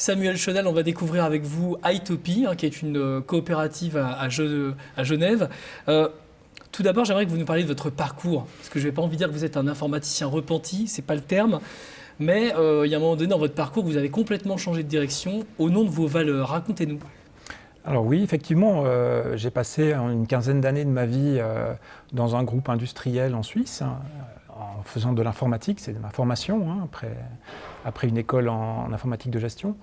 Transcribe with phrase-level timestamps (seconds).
[0.00, 4.30] Samuel Chenel, on va découvrir avec vous Itopie, hein, qui est une euh, coopérative à,
[4.30, 5.50] Genève.
[5.88, 6.08] Euh,
[6.72, 9.02] tout d'abord, j'aimerais que vous nous parliez de votre parcours, parce que je n'ai pas
[9.02, 11.60] envie de dire que vous êtes un informaticien repenti, c'est pas le terme,
[12.18, 14.84] mais euh, il y a un moment donné dans votre parcours, vous avez complètement changé
[14.84, 16.48] de direction au nom de vos valeurs.
[16.48, 17.00] Racontez-nous.
[17.84, 18.84] Alors oui, effectivement,
[19.36, 21.40] j'ai passé une quinzaine d'années de ma vie
[22.12, 23.98] dans un groupe industriel en Suisse, hein,
[24.60, 27.16] en faisant de l'informatique, c'est ma formation, hein, après,
[27.84, 29.76] après une école en, informatique de gestion.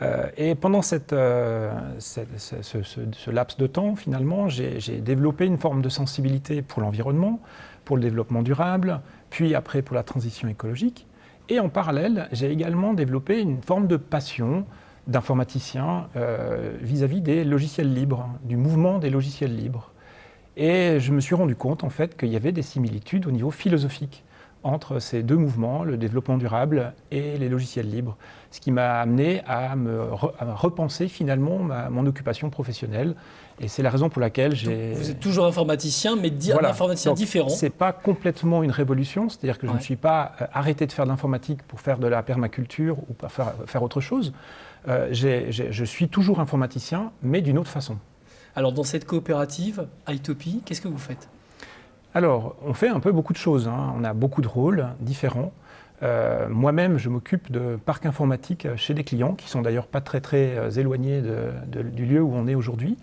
[0.00, 5.88] Euh, et pendant cette, euh, ce, laps de temps, finalement, j'ai développé une forme de
[5.88, 7.40] sensibilité pour l'environnement,
[7.84, 11.06] pour le développement durable, puis après pour la transition écologique.
[11.48, 14.66] Et en parallèle, j'ai également développé une forme de passion
[15.06, 19.90] d'informaticien euh, vis-à-vis des logiciels libres, du mouvement des logiciels libres.
[20.58, 23.52] Et je me suis rendu compte en fait qu'il y avait des similitudes au niveau
[23.52, 24.24] philosophique
[24.64, 28.16] entre ces deux mouvements, le développement durable et les logiciels libres,
[28.50, 33.14] ce qui m'a amené à me repenser finalement mon occupation professionnelle.
[33.60, 34.94] Et c'est la raison pour laquelle j'ai.
[34.94, 37.48] Vous êtes toujours informaticien, mais un informaticien différent.
[37.48, 41.04] C'est pas complètement une révolution, c'est-à-dire que je ne suis pas euh, arrêté de faire
[41.04, 44.32] de l'informatique pour faire de la permaculture ou pour faire, faire autre chose.
[44.88, 47.96] Euh, je suis toujours informaticien, mais d'une autre façon.
[48.58, 51.28] Alors dans cette coopérative, Itopie, qu'est-ce que vous faites?
[52.12, 53.68] Alors, on fait un peu beaucoup de choses.
[53.68, 53.94] Hein.
[53.96, 55.52] On a beaucoup de rôles différents.
[56.02, 60.20] Euh, moi-même, je m'occupe de parcs informatiques chez des clients qui sont d'ailleurs pas très
[60.20, 61.22] très euh, éloignés
[61.68, 62.96] du lieu où on est aujourd'hui,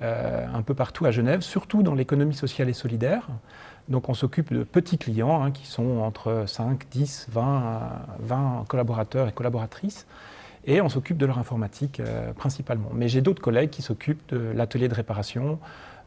[0.00, 3.28] euh, un peu partout à Genève, surtout dans l'économie sociale et solidaire.
[3.90, 7.80] Donc on s'occupe de petits clients hein, qui sont entre 5, 10, 20,
[8.20, 10.06] 20 collaborateurs et collaboratrices
[10.66, 12.90] et on s'occupe de leur informatique euh, principalement.
[12.92, 15.58] Mais j'ai d'autres collègues qui s'occupent de l'atelier de réparation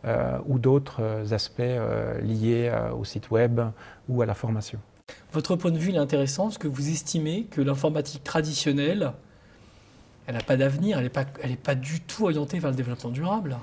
[0.05, 1.61] euh, ou d'autres euh, aspects
[2.21, 3.61] liés au site web
[4.09, 4.79] ou à la formation.
[5.31, 9.13] Votre point de vue est intéressant parce que vous estimez que l'informatique traditionnelle,
[10.27, 11.25] elle n'a pas d'avenir, elle n'est pas,
[11.63, 13.57] pas du tout orientée vers le développement durable.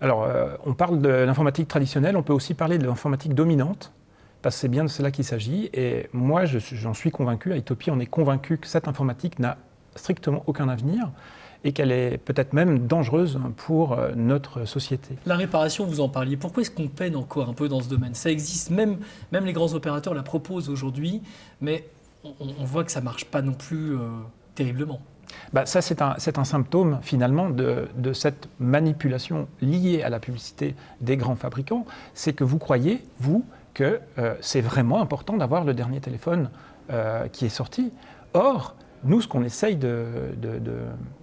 [0.00, 0.28] Alors,
[0.64, 3.92] on parle de l'informatique traditionnelle, on peut aussi parler de l'informatique dominante,
[4.40, 5.68] parce que c'est bien de cela qu'il s'agit.
[5.74, 9.58] Et moi, j'en suis convaincu, à Itopie, on est convaincu que cette informatique n'a
[9.98, 11.10] strictement aucun avenir
[11.64, 15.16] et qu'elle est peut-être même dangereuse pour euh, notre société.
[15.26, 16.36] La réparation, vous en parliez.
[16.36, 18.14] Pourquoi est-ce qu'on peine encore un peu dans ce domaine?
[18.14, 18.98] Ça existe, même,
[19.32, 21.22] même les grands opérateurs la proposent aujourd'hui,
[21.60, 21.88] mais
[22.24, 24.00] on, voit que ça ne marche pas non plus euh,
[24.54, 25.00] terriblement.
[25.52, 30.74] Bah ça, c'est un, un, symptôme finalement de, de, cette manipulation liée à la publicité
[31.00, 31.84] des grands fabricants.
[32.14, 33.44] C'est que vous croyez, vous,
[33.74, 36.50] que euh, c'est vraiment important d'avoir le dernier téléphone
[37.32, 37.92] qui est sorti.
[38.32, 40.06] Or, nous, ce qu'on essaye de,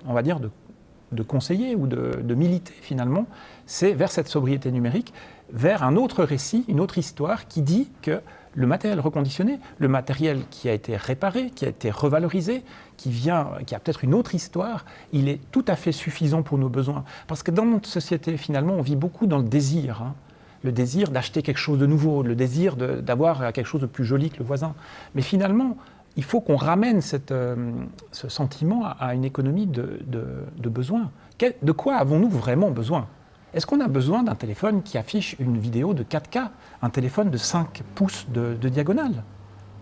[0.08, 3.28] on va dire, de, conseiller ou de, militer finalement,
[3.66, 5.14] c'est vers cette sobriété numérique,
[5.52, 8.22] vers un autre récit, une autre histoire qui dit que
[8.56, 12.64] le matériel reconditionné, le matériel qui a été réparé, qui a été revalorisé,
[12.96, 16.58] qui vient, qui a peut-être une autre histoire, il est tout à fait suffisant pour
[16.58, 17.04] nos besoins.
[17.28, 20.02] Parce que dans notre société, finalement, on vit beaucoup dans le désir.
[20.02, 20.16] Hein.
[20.64, 24.30] le désir d'acheter quelque chose de nouveau, le désir d'avoir quelque chose de plus joli
[24.30, 24.74] que le voisin.
[25.16, 25.78] Mais finalement,
[26.18, 27.72] il faut qu'on ramène euh,
[28.12, 31.12] ce sentiment à, une économie de, de, besoin.
[31.40, 33.08] de quoi avons-nous vraiment besoin?
[33.54, 36.50] Est-ce qu'on a besoin d'un téléphone qui affiche une vidéo de 4K,
[36.82, 39.24] un téléphone de 5 pouces de, diagonale?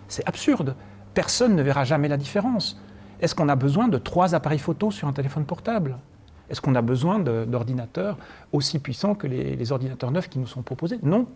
[0.08, 0.76] C'est absurde.
[1.14, 2.80] Personne ne verra jamais la différence.
[3.20, 5.98] Est-ce qu'on a besoin de trois appareils photo sur un téléphone portable?
[6.50, 8.18] Est-ce qu'on a besoin d'ordinateurs
[8.52, 11.00] aussi puissants que les ordinateurs neufs qui nous sont proposés?
[11.02, 11.28] Non.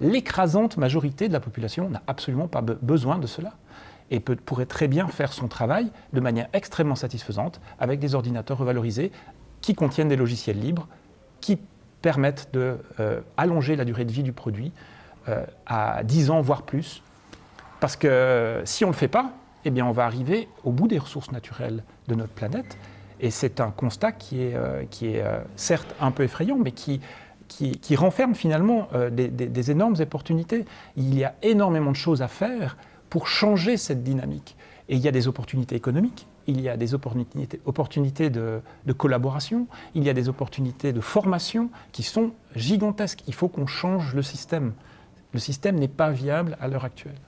[0.00, 3.54] L'écrasante majorité de la population n'a absolument pas besoin de cela
[4.10, 9.10] et pourrait très bien faire son travail de manière extrêmement satisfaisante avec des ordinateurs revalorisés
[9.60, 10.86] qui contiennent des logiciels libres,
[11.40, 11.58] qui
[12.02, 14.72] permettent d'allonger euh, la durée de vie du produit
[15.28, 17.02] euh, à 10 ans, voire plus.
[17.80, 19.32] Parce que si on ne le fait pas,
[19.64, 22.78] eh bien on va arriver au bout des ressources naturelles de notre planète.
[23.18, 25.24] Et c'est un constat qui est, euh, qui est
[25.56, 27.00] certes un peu effrayant, mais qui,
[27.48, 30.64] qui, renferme finalement des, des, énormes opportunités.
[30.96, 32.76] Il y a énormément de choses à faire
[33.10, 34.56] pour changer cette dynamique.
[34.88, 38.60] Et il y a des opportunités économiques, il y a des opportunités, opportunités de,
[38.96, 43.22] collaboration, il y a des opportunités de formation qui sont gigantesques.
[43.26, 44.72] Il faut qu'on change le système.
[45.32, 47.18] Le système n'est pas viable à l'heure actuelle.